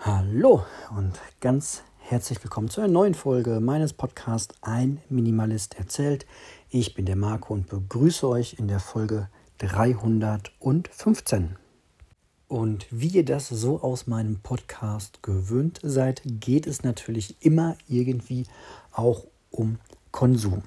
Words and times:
Hallo 0.00 0.64
und 0.96 1.18
ganz 1.40 1.82
herzlich 1.98 2.40
willkommen 2.44 2.68
zu 2.70 2.80
einer 2.80 2.92
neuen 2.92 3.14
Folge 3.14 3.58
meines 3.58 3.92
Podcasts 3.92 4.54
Ein 4.60 5.02
Minimalist 5.08 5.76
erzählt. 5.76 6.24
Ich 6.70 6.94
bin 6.94 7.04
der 7.04 7.16
Marco 7.16 7.52
und 7.52 7.68
begrüße 7.68 8.28
euch 8.28 8.60
in 8.60 8.68
der 8.68 8.78
Folge 8.78 9.28
315. 9.58 11.56
Und 12.46 12.86
wie 12.92 13.08
ihr 13.08 13.24
das 13.24 13.48
so 13.48 13.80
aus 13.80 14.06
meinem 14.06 14.38
Podcast 14.38 15.20
gewöhnt 15.24 15.80
seid, 15.82 16.22
geht 16.24 16.68
es 16.68 16.84
natürlich 16.84 17.34
immer 17.40 17.76
irgendwie 17.88 18.46
auch 18.92 19.24
um 19.50 19.80
Konsum. 20.12 20.62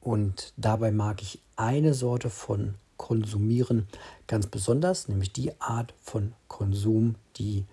Und 0.00 0.54
dabei 0.56 0.90
mag 0.90 1.20
ich 1.20 1.38
eine 1.56 1.92
Sorte 1.92 2.30
von 2.30 2.76
Konsumieren 2.96 3.88
ganz 4.26 4.46
besonders, 4.46 5.08
nämlich 5.08 5.34
die 5.34 5.60
Art 5.60 5.92
von 6.00 6.32
Konsum, 6.48 7.16
die 7.36 7.66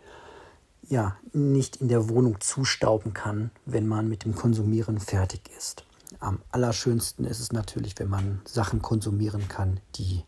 ja, 0.89 1.15
nicht 1.33 1.77
in 1.77 1.87
der 1.87 2.09
Wohnung 2.09 2.41
zustauben 2.41 3.13
kann, 3.13 3.51
wenn 3.65 3.87
man 3.87 4.09
mit 4.09 4.25
dem 4.25 4.35
Konsumieren 4.35 4.99
fertig 4.99 5.41
ist. 5.57 5.85
Am 6.19 6.39
allerschönsten 6.51 7.25
ist 7.25 7.39
es 7.39 7.51
natürlich, 7.51 7.93
wenn 7.99 8.09
man 8.09 8.41
Sachen 8.45 8.81
konsumieren 8.81 9.47
kann, 9.47 9.79
die 9.95 10.23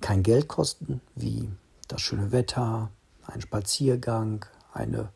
kein 0.00 0.22
Geld 0.22 0.48
kosten, 0.48 1.00
wie 1.16 1.50
das 1.88 2.00
schöne 2.00 2.30
Wetter, 2.30 2.90
ein 3.26 3.40
Spaziergang, 3.40 4.46
eine 4.72 5.08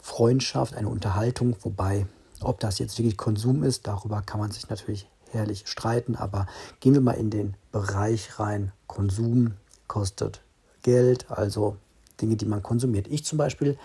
Freundschaft, 0.00 0.74
eine 0.74 0.88
Unterhaltung, 0.88 1.56
wobei, 1.60 2.06
ob 2.40 2.60
das 2.60 2.78
jetzt 2.78 2.98
wirklich 2.98 3.16
Konsum 3.16 3.62
ist, 3.62 3.86
darüber 3.86 4.22
kann 4.22 4.40
man 4.40 4.50
sich 4.50 4.68
natürlich 4.70 5.08
herrlich 5.30 5.64
streiten, 5.66 6.16
aber 6.16 6.46
gehen 6.80 6.94
wir 6.94 7.00
mal 7.00 7.12
in 7.12 7.30
den 7.30 7.54
Bereich 7.72 8.38
rein, 8.38 8.72
Konsum 8.86 9.54
kostet 9.88 10.40
Geld, 10.82 11.30
also 11.30 11.76
Dinge, 12.20 12.36
die 12.36 12.46
man 12.46 12.62
konsumiert. 12.62 13.08
Ich 13.08 13.24
zum 13.24 13.36
Beispiel 13.36 13.76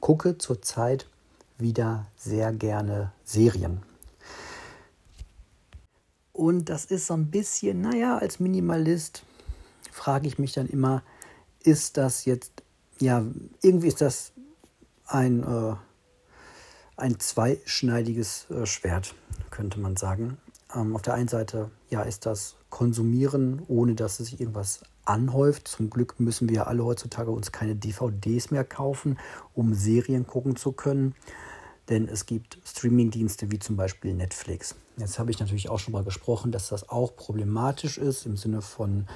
gucke 0.00 0.38
zurzeit 0.38 1.06
wieder 1.58 2.06
sehr 2.16 2.52
gerne 2.52 3.12
Serien. 3.24 3.82
Und 6.32 6.70
das 6.70 6.86
ist 6.86 7.06
so 7.06 7.14
ein 7.14 7.30
bisschen, 7.30 7.82
naja, 7.82 8.16
als 8.16 8.40
Minimalist 8.40 9.24
frage 9.92 10.26
ich 10.26 10.38
mich 10.38 10.52
dann 10.52 10.68
immer, 10.68 11.02
ist 11.62 11.98
das 11.98 12.24
jetzt, 12.24 12.50
ja, 12.98 13.24
irgendwie 13.60 13.88
ist 13.88 14.00
das 14.00 14.32
ein, 15.06 15.42
äh, 15.42 15.76
ein 16.96 17.20
zweischneidiges 17.20 18.46
äh, 18.50 18.64
Schwert, 18.64 19.14
könnte 19.50 19.80
man 19.80 19.96
sagen. 19.96 20.38
Ähm, 20.74 20.94
auf 20.94 21.02
der 21.02 21.14
einen 21.14 21.28
Seite, 21.28 21.70
ja, 21.90 22.02
ist 22.02 22.24
das 22.24 22.56
Konsumieren, 22.70 23.62
ohne 23.68 23.94
dass 23.94 24.20
es 24.20 24.28
sich 24.28 24.40
irgendwas 24.40 24.80
anhäuft. 25.04 25.68
Zum 25.68 25.90
Glück 25.90 26.18
müssen 26.18 26.48
wir 26.48 26.66
alle 26.66 26.84
heutzutage 26.84 27.30
uns 27.30 27.52
keine 27.52 27.76
DVDs 27.76 28.50
mehr 28.50 28.64
kaufen, 28.64 29.18
um 29.54 29.74
Serien 29.74 30.26
gucken 30.26 30.56
zu 30.56 30.72
können. 30.72 31.14
Denn 31.88 32.08
es 32.08 32.26
gibt 32.26 32.58
Streamingdienste 32.64 33.50
wie 33.50 33.58
zum 33.58 33.76
Beispiel 33.76 34.14
Netflix. 34.14 34.76
Jetzt 34.96 35.18
habe 35.18 35.30
ich 35.30 35.40
natürlich 35.40 35.68
auch 35.68 35.78
schon 35.78 35.92
mal 35.92 36.04
gesprochen, 36.04 36.52
dass 36.52 36.68
das 36.68 36.88
auch 36.88 37.16
problematisch 37.16 37.98
ist 37.98 38.26
im 38.26 38.36
Sinne 38.36 38.62
von 38.62 39.06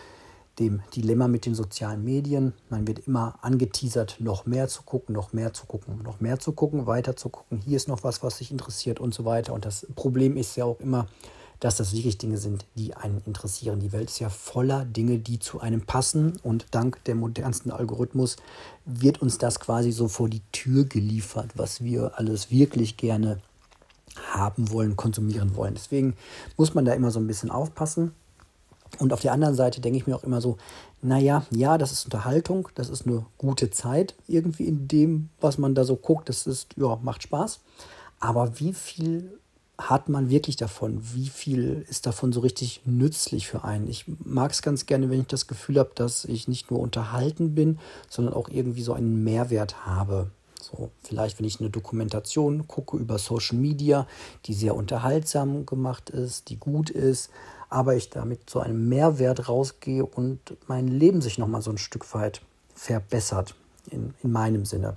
dem 0.58 0.82
Dilemma 0.94 1.28
mit 1.28 1.46
den 1.46 1.54
sozialen 1.54 2.04
Medien. 2.04 2.52
Man 2.70 2.86
wird 2.86 3.00
immer 3.06 3.38
angeteasert, 3.42 4.16
noch 4.20 4.46
mehr 4.46 4.68
zu 4.68 4.82
gucken, 4.82 5.14
noch 5.14 5.32
mehr 5.32 5.52
zu 5.52 5.66
gucken, 5.66 6.02
noch 6.02 6.20
mehr 6.20 6.38
zu 6.38 6.52
gucken, 6.52 6.86
weiter 6.86 7.16
zu 7.16 7.28
gucken. 7.28 7.60
Hier 7.64 7.76
ist 7.76 7.88
noch 7.88 8.04
was, 8.04 8.22
was 8.22 8.38
sich 8.38 8.50
interessiert 8.50 9.00
und 9.00 9.14
so 9.14 9.24
weiter. 9.24 9.52
Und 9.52 9.64
das 9.64 9.86
Problem 9.94 10.36
ist 10.36 10.56
ja 10.56 10.64
auch 10.64 10.80
immer, 10.80 11.06
dass 11.60 11.76
das 11.76 11.92
wirklich 11.92 12.18
Dinge 12.18 12.38
sind, 12.38 12.66
die 12.76 12.94
einen 12.94 13.22
interessieren. 13.26 13.80
Die 13.80 13.92
Welt 13.92 14.10
ist 14.10 14.18
ja 14.18 14.28
voller 14.28 14.84
Dinge, 14.84 15.18
die 15.18 15.38
zu 15.38 15.60
einem 15.60 15.82
passen 15.82 16.38
und 16.42 16.66
dank 16.72 17.02
der 17.04 17.14
modernsten 17.14 17.70
Algorithmus 17.70 18.36
wird 18.84 19.22
uns 19.22 19.38
das 19.38 19.60
quasi 19.60 19.92
so 19.92 20.08
vor 20.08 20.28
die 20.28 20.42
Tür 20.52 20.84
geliefert, 20.84 21.52
was 21.54 21.82
wir 21.82 22.18
alles 22.18 22.50
wirklich 22.50 22.96
gerne 22.96 23.38
haben 24.30 24.70
wollen, 24.70 24.96
konsumieren 24.96 25.56
wollen. 25.56 25.74
Deswegen 25.74 26.14
muss 26.56 26.74
man 26.74 26.84
da 26.84 26.92
immer 26.92 27.10
so 27.10 27.18
ein 27.18 27.26
bisschen 27.26 27.50
aufpassen. 27.50 28.12
Und 28.98 29.12
auf 29.12 29.20
der 29.20 29.32
anderen 29.32 29.54
Seite 29.56 29.80
denke 29.80 29.98
ich 29.98 30.06
mir 30.06 30.14
auch 30.14 30.22
immer 30.22 30.40
so, 30.40 30.56
naja, 31.02 31.44
ja, 31.50 31.78
das 31.78 31.92
ist 31.92 32.04
Unterhaltung, 32.04 32.68
das 32.76 32.88
ist 32.88 33.06
eine 33.06 33.26
gute 33.38 33.70
Zeit 33.70 34.14
irgendwie 34.28 34.66
in 34.66 34.86
dem, 34.86 35.30
was 35.40 35.58
man 35.58 35.74
da 35.74 35.84
so 35.84 35.96
guckt. 35.96 36.28
Das 36.28 36.46
ist, 36.46 36.74
ja, 36.76 36.98
macht 37.02 37.24
Spaß. 37.24 37.60
Aber 38.20 38.60
wie 38.60 38.72
viel 38.72 39.38
hat 39.78 40.08
man 40.08 40.30
wirklich 40.30 40.56
davon? 40.56 41.00
Wie 41.14 41.28
viel 41.28 41.84
ist 41.88 42.06
davon 42.06 42.32
so 42.32 42.40
richtig 42.40 42.82
nützlich 42.84 43.48
für 43.48 43.64
einen? 43.64 43.88
Ich 43.88 44.04
mag 44.24 44.52
es 44.52 44.62
ganz 44.62 44.86
gerne, 44.86 45.10
wenn 45.10 45.20
ich 45.20 45.26
das 45.26 45.46
Gefühl 45.46 45.78
habe, 45.78 45.90
dass 45.94 46.24
ich 46.24 46.46
nicht 46.48 46.70
nur 46.70 46.80
unterhalten 46.80 47.54
bin, 47.54 47.78
sondern 48.08 48.34
auch 48.34 48.48
irgendwie 48.48 48.82
so 48.82 48.92
einen 48.92 49.24
Mehrwert 49.24 49.84
habe. 49.86 50.30
So, 50.60 50.90
vielleicht, 51.02 51.38
wenn 51.38 51.46
ich 51.46 51.60
eine 51.60 51.70
Dokumentation 51.70 52.66
gucke 52.66 52.96
über 52.96 53.18
Social 53.18 53.58
Media, 53.58 54.06
die 54.46 54.54
sehr 54.54 54.74
unterhaltsam 54.74 55.66
gemacht 55.66 56.08
ist, 56.08 56.48
die 56.48 56.56
gut 56.56 56.88
ist, 56.88 57.30
aber 57.68 57.96
ich 57.96 58.08
damit 58.08 58.48
zu 58.48 58.60
einem 58.60 58.88
Mehrwert 58.88 59.48
rausgehe 59.48 60.06
und 60.06 60.38
mein 60.68 60.88
Leben 60.88 61.20
sich 61.20 61.36
nochmal 61.36 61.60
so 61.60 61.70
ein 61.70 61.78
Stück 61.78 62.14
weit 62.14 62.40
verbessert, 62.74 63.56
in, 63.90 64.14
in 64.22 64.32
meinem 64.32 64.64
Sinne. 64.64 64.96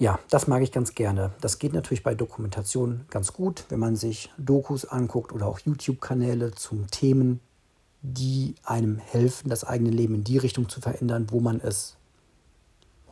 Ja, 0.00 0.18
das 0.30 0.46
mag 0.46 0.62
ich 0.62 0.72
ganz 0.72 0.94
gerne. 0.94 1.30
Das 1.42 1.58
geht 1.58 1.74
natürlich 1.74 2.02
bei 2.02 2.14
Dokumentationen 2.14 3.04
ganz 3.10 3.34
gut, 3.34 3.64
wenn 3.68 3.78
man 3.78 3.96
sich 3.96 4.30
Dokus 4.38 4.86
anguckt 4.86 5.30
oder 5.30 5.46
auch 5.46 5.58
YouTube-Kanäle 5.58 6.52
zu 6.52 6.86
Themen, 6.90 7.40
die 8.00 8.54
einem 8.64 8.96
helfen, 8.96 9.50
das 9.50 9.62
eigene 9.62 9.90
Leben 9.90 10.14
in 10.14 10.24
die 10.24 10.38
Richtung 10.38 10.70
zu 10.70 10.80
verändern, 10.80 11.26
wo 11.30 11.40
man 11.40 11.60
es 11.60 11.98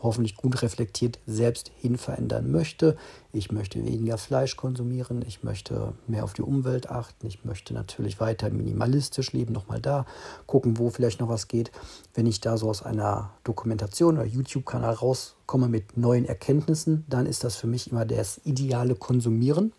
hoffentlich 0.03 0.37
gut 0.37 0.63
reflektiert 0.63 1.19
selbst 1.27 1.71
hin 1.77 1.99
verändern 1.99 2.51
möchte. 2.51 2.97
Ich 3.33 3.53
möchte 3.53 3.85
weniger 3.85 4.19
Fleisch 4.19 4.57
konsumieren, 4.57 5.25
ich 5.27 5.43
möchte 5.43 5.93
mehr 6.07 6.25
auf 6.25 6.33
die 6.33 6.43
Umwelt 6.43 6.91
achten, 6.91 7.27
ich 7.27 7.45
möchte 7.45 7.75
natürlich 7.75 8.21
weiter 8.21 8.51
minimalistisch 8.51 9.33
leben, 9.33 9.53
nochmal 9.53 9.81
da 9.81 10.07
gucken, 10.47 10.79
wo 10.79 10.91
vielleicht 10.91 11.21
noch 11.21 11.29
was 11.29 11.49
geht. 11.49 11.71
Wenn 12.15 12.27
ich 12.27 12.41
da 12.41 12.57
so 12.57 12.69
aus 12.69 12.83
einer 12.83 13.31
Dokumentation 13.45 14.17
oder 14.17 14.27
YouTube-Kanal 14.27 14.95
rauskomme 14.95 15.69
mit 15.69 15.97
neuen 15.97 16.25
Erkenntnissen, 16.25 17.05
dann 17.09 17.27
ist 17.27 17.45
das 17.45 17.57
für 17.57 17.67
mich 17.67 17.91
immer 17.91 18.05
das 18.05 18.41
ideale 18.45 18.95
Konsumieren. 18.95 19.73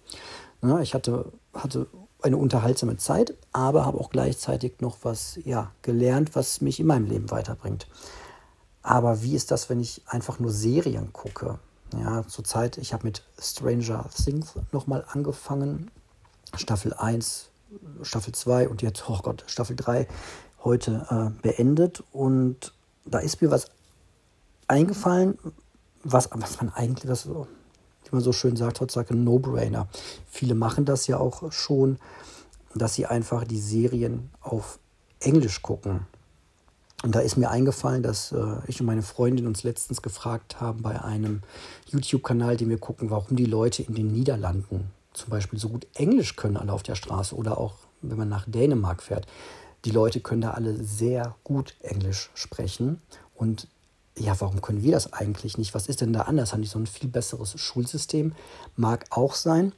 ich 0.81 0.94
hatte, 0.94 1.31
hatte 1.53 1.88
eine 2.22 2.38
unterhaltsame 2.38 2.97
Zeit, 2.97 3.34
aber 3.53 3.86
habe 3.86 4.00
auch 4.00 4.09
gleichzeitig 4.09 4.81
noch 4.81 4.97
was 5.03 5.40
ja, 5.46 5.72
gelernt, 5.81 6.36
was 6.36 6.62
mich 6.62 6.80
in 6.80 6.88
meinem 6.88 7.06
Leben 7.06 7.31
weiterbringt. 7.31 7.88
Aber 8.90 9.22
wie 9.22 9.36
ist 9.36 9.52
das, 9.52 9.70
wenn 9.70 9.80
ich 9.80 10.02
einfach 10.08 10.40
nur 10.40 10.50
Serien 10.50 11.14
gucke? 11.14 11.60
Ja, 11.94 12.28
zurzeit, 12.28 12.80
ich 12.80 12.92
habe 12.92 13.06
mit 13.06 13.22
Stranger 13.40 14.10
Things 14.10 14.56
nochmal 14.72 15.06
angefangen. 15.08 15.92
Staffel 16.56 16.96
1, 16.96 17.52
Staffel 18.02 18.34
2 18.34 18.68
und 18.68 18.82
jetzt, 18.82 19.08
oh 19.08 19.20
Gott, 19.22 19.44
Staffel 19.46 19.76
3 19.76 20.08
heute 20.64 21.06
äh, 21.12 21.42
beendet. 21.44 22.04
Und 22.12 22.74
da 23.06 23.20
ist 23.20 23.44
mir 23.44 23.52
was 23.52 23.68
eingefallen, 24.68 25.38
was, 26.04 26.28
was 26.34 26.58
man 26.58 26.74
eigentlich, 26.74 27.12
was, 27.12 27.28
wie 27.28 27.36
man 28.10 28.22
so 28.22 28.34
schön 28.34 28.56
sagt, 28.56 28.82
heutzutage 28.82 29.14
ein 29.14 29.24
No-Brainer. 29.24 29.88
Viele 30.32 30.56
machen 30.56 30.86
das 30.86 31.06
ja 31.06 31.20
auch 31.20 31.52
schon, 31.52 32.00
dass 32.74 32.96
sie 32.96 33.06
einfach 33.06 33.44
die 33.44 33.60
Serien 33.60 34.32
auf 34.42 34.80
Englisch 35.20 35.62
gucken. 35.62 36.08
Und 37.04 37.16
da 37.16 37.20
ist 37.20 37.38
mir 37.38 37.50
eingefallen, 37.50 38.04
dass 38.04 38.32
äh, 38.34 38.58
ich 38.68 38.82
und 38.82 38.86
meine 38.86 39.04
Freundin 39.04 39.48
uns 39.48 39.64
letztens 39.64 40.02
gefragt 40.02 40.60
haben 40.60 40.82
bei 40.82 41.02
einem 41.02 41.42
YouTube-Kanal, 41.88 42.58
den 42.58 42.70
wir 42.70 42.78
gucken, 42.78 43.10
warum 43.10 43.38
die 43.38 43.46
Leute 43.46 43.84
in 43.84 43.96
den 43.96 44.12
Niederlanden 44.12 44.92
zum 45.14 45.30
Beispiel 45.30 45.60
so 45.60 45.70
gut 45.70 45.88
Englisch 45.96 46.36
können 46.36 46.58
alle 46.58 46.74
auf 46.74 46.84
der 46.84 46.96
Straße 46.96 47.36
oder 47.36 47.58
auch 47.58 47.76
wenn 48.02 48.18
man 48.18 48.30
nach 48.30 48.46
Dänemark 48.48 49.04
fährt. 49.04 49.28
Die 49.86 49.92
Leute 49.92 50.20
können 50.20 50.42
da 50.42 50.52
alle 50.52 50.76
sehr 50.84 51.36
gut 51.44 51.76
Englisch 51.82 52.30
sprechen. 52.34 53.02
Und 53.34 53.68
ja, 54.18 54.40
warum 54.40 54.62
können 54.62 54.84
wir 54.84 54.92
das 54.92 55.14
eigentlich 55.14 55.58
nicht? 55.58 55.74
Was 55.74 55.88
ist 55.88 56.02
denn 56.02 56.14
da 56.14 56.22
anders? 56.22 56.51
Haben 56.51 56.62
die 56.62 56.68
so 56.68 56.80
ein 56.80 56.88
viel 56.88 57.10
besseres 57.10 57.60
Schulsystem? 57.60 58.34
Mag 58.75 59.06
auch 59.10 59.36
sein. 59.36 59.72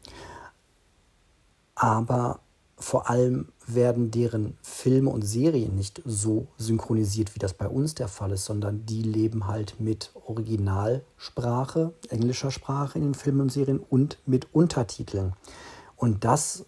Aber 1.75 2.39
vor 2.81 3.09
allem 3.09 3.49
werden 3.67 4.11
deren 4.11 4.57
Filme 4.61 5.11
und 5.11 5.21
Serien 5.21 5.75
nicht 5.75 6.01
so 6.03 6.47
synchronisiert, 6.57 7.35
wie 7.35 7.39
das 7.39 7.53
bei 7.53 7.67
uns 7.67 7.95
der 7.95 8.07
Fall 8.07 8.31
ist, 8.31 8.45
sondern 8.45 8.85
die 8.85 9.03
leben 9.03 9.47
halt 9.47 9.79
mit 9.79 10.11
Originalsprache, 10.25 11.93
englischer 12.09 12.51
Sprache 12.51 12.97
in 12.97 13.05
den 13.05 13.13
Filmen 13.13 13.41
und 13.41 13.51
Serien 13.51 13.79
und 13.79 14.17
mit 14.25 14.53
Untertiteln. 14.53 15.33
Und 15.95 16.23
das 16.23 16.65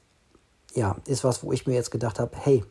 ja, 0.75 0.95
ist 1.07 1.23
was, 1.23 1.43
wo 1.43 1.51
ich 1.51 1.65
mir 1.67 1.73
jetzt 1.73 1.91
gedacht 1.91 2.19
habe, 2.19 2.35
hey, 2.37 2.63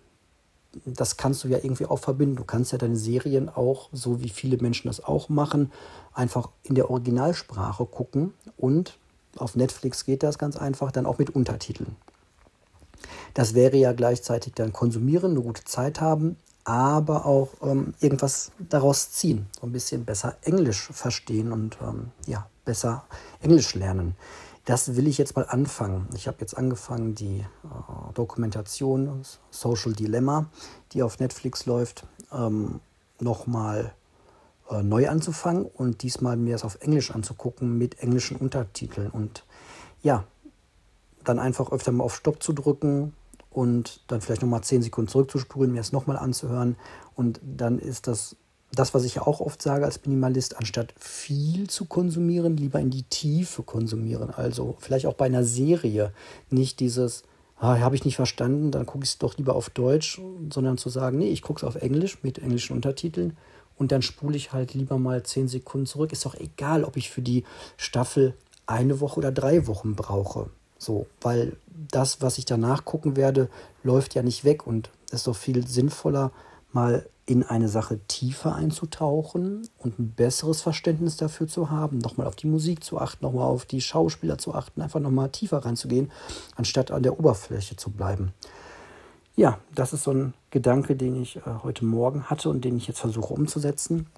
das 0.86 1.16
kannst 1.16 1.44
du 1.44 1.48
ja 1.48 1.58
irgendwie 1.58 1.86
auch 1.86 1.98
verbinden. 1.98 2.36
Du 2.36 2.44
kannst 2.44 2.72
ja 2.72 2.78
deine 2.78 2.96
Serien 2.96 3.48
auch, 3.48 3.90
so 3.92 4.22
wie 4.22 4.30
viele 4.30 4.56
Menschen 4.56 4.88
das 4.88 5.04
auch 5.04 5.28
machen, 5.28 5.70
einfach 6.14 6.48
in 6.62 6.74
der 6.74 6.90
Originalsprache 6.90 7.84
gucken 7.86 8.32
und 8.56 8.98
auf 9.36 9.56
Netflix 9.56 10.04
geht 10.04 10.22
das 10.22 10.38
ganz 10.38 10.56
einfach, 10.56 10.92
dann 10.92 11.06
auch 11.06 11.18
mit 11.18 11.30
Untertiteln. 11.30 11.96
Das 13.34 13.54
wäre 13.54 13.76
ja 13.76 13.92
gleichzeitig 13.92 14.54
dann 14.54 14.72
konsumieren, 14.72 15.32
eine 15.32 15.42
gute 15.42 15.64
Zeit 15.64 16.00
haben, 16.00 16.36
aber 16.64 17.26
auch 17.26 17.48
ähm, 17.62 17.94
irgendwas 18.00 18.52
daraus 18.58 19.10
ziehen, 19.10 19.46
so 19.58 19.66
ein 19.66 19.72
bisschen 19.72 20.04
besser 20.04 20.36
Englisch 20.42 20.90
verstehen 20.92 21.52
und 21.52 21.78
ähm, 21.82 22.10
ja, 22.26 22.46
besser 22.64 23.04
Englisch 23.40 23.74
lernen. 23.74 24.14
Das 24.64 24.94
will 24.94 25.08
ich 25.08 25.18
jetzt 25.18 25.34
mal 25.34 25.46
anfangen. 25.46 26.08
Ich 26.14 26.28
habe 26.28 26.36
jetzt 26.40 26.56
angefangen, 26.56 27.16
die 27.16 27.38
äh, 27.40 28.12
Dokumentation 28.14 29.22
Social 29.50 29.92
Dilemma, 29.92 30.46
die 30.92 31.02
auf 31.02 31.18
Netflix 31.18 31.66
läuft, 31.66 32.06
ähm, 32.32 32.80
nochmal 33.18 33.92
äh, 34.70 34.82
neu 34.84 35.08
anzufangen 35.08 35.64
und 35.64 36.02
diesmal 36.02 36.36
mir 36.36 36.52
das 36.52 36.64
auf 36.64 36.78
Englisch 36.80 37.10
anzugucken 37.10 37.76
mit 37.76 37.98
englischen 37.98 38.36
Untertiteln. 38.36 39.10
Und 39.10 39.44
ja, 40.02 40.24
dann 41.24 41.40
einfach 41.40 41.72
öfter 41.72 41.90
mal 41.90 42.04
auf 42.04 42.14
Stopp 42.14 42.40
zu 42.42 42.52
drücken, 42.52 43.14
und 43.52 44.00
dann 44.06 44.20
vielleicht 44.20 44.42
nochmal 44.42 44.62
zehn 44.62 44.82
Sekunden 44.82 45.08
zurückzuspulen, 45.08 45.72
mir 45.72 45.78
das 45.78 45.92
nochmal 45.92 46.16
anzuhören. 46.16 46.76
Und 47.14 47.40
dann 47.42 47.78
ist 47.78 48.06
das, 48.06 48.36
das, 48.72 48.94
was 48.94 49.04
ich 49.04 49.16
ja 49.16 49.26
auch 49.26 49.40
oft 49.40 49.60
sage 49.60 49.84
als 49.84 50.04
Minimalist, 50.04 50.56
anstatt 50.56 50.94
viel 50.98 51.68
zu 51.68 51.84
konsumieren, 51.84 52.56
lieber 52.56 52.80
in 52.80 52.90
die 52.90 53.04
Tiefe 53.04 53.62
konsumieren. 53.62 54.30
Also 54.30 54.76
vielleicht 54.78 55.06
auch 55.06 55.14
bei 55.14 55.26
einer 55.26 55.44
Serie 55.44 56.12
nicht 56.50 56.80
dieses, 56.80 57.24
ah, 57.58 57.78
habe 57.78 57.94
ich 57.94 58.04
nicht 58.04 58.16
verstanden, 58.16 58.70
dann 58.70 58.86
gucke 58.86 59.04
ich 59.04 59.10
es 59.10 59.18
doch 59.18 59.36
lieber 59.36 59.54
auf 59.54 59.70
Deutsch, 59.70 60.20
sondern 60.50 60.78
zu 60.78 60.88
sagen, 60.88 61.18
nee, 61.18 61.28
ich 61.28 61.42
gucke 61.42 61.58
es 61.58 61.64
auf 61.64 61.80
Englisch 61.80 62.22
mit 62.22 62.38
englischen 62.38 62.74
Untertiteln 62.74 63.36
und 63.76 63.92
dann 63.92 64.02
spule 64.02 64.36
ich 64.36 64.52
halt 64.52 64.74
lieber 64.74 64.98
mal 64.98 65.22
zehn 65.22 65.48
Sekunden 65.48 65.86
zurück. 65.86 66.12
Ist 66.12 66.24
doch 66.24 66.34
egal, 66.34 66.84
ob 66.84 66.96
ich 66.96 67.10
für 67.10 67.22
die 67.22 67.44
Staffel 67.76 68.34
eine 68.66 69.00
Woche 69.00 69.18
oder 69.18 69.32
drei 69.32 69.66
Wochen 69.66 69.94
brauche. 69.94 70.50
So, 70.82 71.06
weil 71.20 71.56
das, 71.92 72.20
was 72.22 72.38
ich 72.38 72.44
danach 72.44 72.84
gucken 72.84 73.14
werde, 73.14 73.48
läuft 73.84 74.16
ja 74.16 74.22
nicht 74.22 74.44
weg 74.44 74.66
und 74.66 74.90
es 75.06 75.20
ist 75.20 75.26
doch 75.28 75.36
viel 75.36 75.64
sinnvoller, 75.64 76.32
mal 76.72 77.06
in 77.24 77.44
eine 77.44 77.68
Sache 77.68 78.00
tiefer 78.08 78.56
einzutauchen 78.56 79.68
und 79.78 80.00
ein 80.00 80.10
besseres 80.10 80.60
Verständnis 80.60 81.16
dafür 81.16 81.46
zu 81.46 81.70
haben, 81.70 81.98
nochmal 81.98 82.26
auf 82.26 82.34
die 82.34 82.48
Musik 82.48 82.82
zu 82.82 82.98
achten, 82.98 83.24
nochmal 83.24 83.46
auf 83.46 83.64
die 83.64 83.80
Schauspieler 83.80 84.38
zu 84.38 84.56
achten, 84.56 84.82
einfach 84.82 84.98
nochmal 84.98 85.28
tiefer 85.28 85.58
reinzugehen, 85.58 86.10
anstatt 86.56 86.90
an 86.90 87.04
der 87.04 87.16
Oberfläche 87.16 87.76
zu 87.76 87.90
bleiben. 87.90 88.32
Ja, 89.36 89.60
das 89.72 89.92
ist 89.92 90.02
so 90.02 90.10
ein 90.10 90.34
Gedanke, 90.50 90.96
den 90.96 91.22
ich 91.22 91.36
äh, 91.36 91.42
heute 91.62 91.84
Morgen 91.84 92.24
hatte 92.24 92.48
und 92.48 92.64
den 92.64 92.76
ich 92.76 92.88
jetzt 92.88 92.98
versuche 92.98 93.32
umzusetzen. 93.32 94.08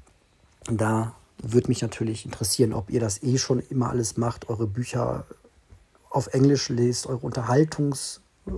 Da 0.70 1.14
würde 1.42 1.68
mich 1.68 1.82
natürlich 1.82 2.24
interessieren, 2.24 2.72
ob 2.72 2.88
ihr 2.88 3.00
das 3.00 3.22
eh 3.22 3.36
schon 3.36 3.60
immer 3.60 3.90
alles 3.90 4.16
macht, 4.16 4.48
eure 4.48 4.66
Bücher 4.66 5.26
auf 6.14 6.28
Englisch 6.28 6.68
lest, 6.68 7.06
eure 7.06 7.26
Unterhaltungs, 7.26 8.20
äh, 8.46 8.50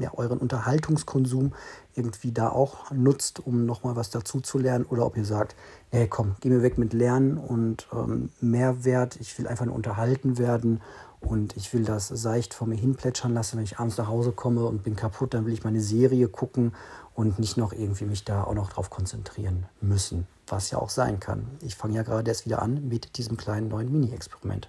ja, 0.00 0.12
euren 0.14 0.38
Unterhaltungskonsum 0.38 1.52
irgendwie 1.94 2.32
da 2.32 2.50
auch 2.50 2.90
nutzt, 2.90 3.40
um 3.44 3.66
nochmal 3.66 3.96
was 3.96 4.10
dazu 4.10 4.40
zu 4.40 4.58
lernen, 4.58 4.84
oder 4.84 5.06
ob 5.06 5.16
ihr 5.16 5.24
sagt, 5.24 5.56
nee, 5.92 6.06
komm, 6.06 6.36
geh 6.40 6.48
mir 6.48 6.62
weg 6.62 6.78
mit 6.78 6.92
Lernen 6.92 7.38
und 7.38 7.86
ähm, 7.92 8.30
Mehrwert, 8.40 9.16
ich 9.20 9.38
will 9.38 9.46
einfach 9.46 9.66
nur 9.66 9.74
unterhalten 9.74 10.38
werden 10.38 10.80
und 11.20 11.56
ich 11.56 11.72
will 11.72 11.84
das 11.84 12.08
seicht 12.08 12.54
vor 12.54 12.66
mir 12.68 12.76
hin 12.76 12.94
plätschern 12.94 13.34
lassen, 13.34 13.56
wenn 13.56 13.64
ich 13.64 13.78
abends 13.78 13.96
nach 13.96 14.08
Hause 14.08 14.32
komme 14.32 14.64
und 14.64 14.84
bin 14.84 14.96
kaputt, 14.96 15.34
dann 15.34 15.46
will 15.46 15.52
ich 15.52 15.64
meine 15.64 15.80
Serie 15.80 16.28
gucken 16.28 16.72
und 17.14 17.38
nicht 17.38 17.56
noch 17.56 17.72
irgendwie 17.72 18.04
mich 18.04 18.24
da 18.24 18.44
auch 18.44 18.54
noch 18.54 18.70
drauf 18.70 18.90
konzentrieren 18.90 19.66
müssen, 19.80 20.26
was 20.46 20.70
ja 20.70 20.78
auch 20.78 20.90
sein 20.90 21.18
kann. 21.18 21.46
Ich 21.60 21.74
fange 21.74 21.94
ja 21.94 22.02
gerade 22.02 22.30
erst 22.30 22.46
wieder 22.46 22.62
an 22.62 22.88
mit 22.88 23.16
diesem 23.18 23.36
kleinen 23.36 23.68
neuen 23.68 23.90
Mini-Experiment. 23.90 24.68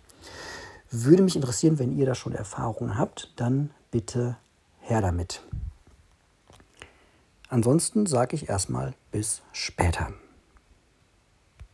Würde 0.91 1.21
mich 1.23 1.35
interessieren, 1.35 1.77
wenn 1.77 1.97
ihr 1.97 2.05
da 2.05 2.15
schon 2.15 2.33
Erfahrungen 2.33 2.97
habt, 2.97 3.31
dann 3.35 3.71
bitte 3.91 4.37
her 4.79 5.01
damit. 5.01 5.41
Ansonsten 7.47 8.05
sage 8.05 8.35
ich 8.35 8.49
erstmal 8.49 8.93
bis 9.11 9.41
später. 9.53 10.11